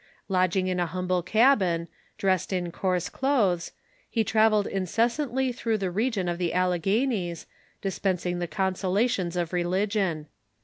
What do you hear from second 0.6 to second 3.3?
in a humble cabin, dressed in coarse